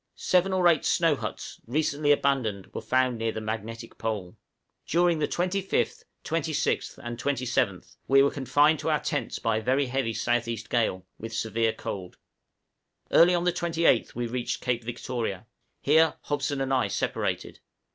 [0.15, 4.35] Seven or eight snow huts, recently abandoned, were found near the magnetic pole.
[4.87, 9.85] During the 25th, 26th, and 27th, we were confined to our tents by a very
[9.85, 12.17] heavy south east gale, with severe cold.
[13.11, 15.45] Early on the 28th we reached Cape Victoria;
[15.81, 17.59] here Hobson and I separated.